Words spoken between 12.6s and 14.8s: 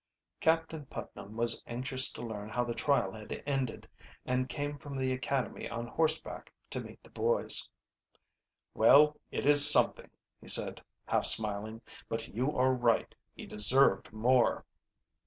right, he deserved more."